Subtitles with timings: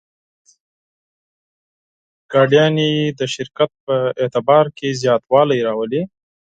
[2.31, 2.85] موټرونه
[3.19, 6.01] د شرکت په اعتبار کې زیاتوالی راولي.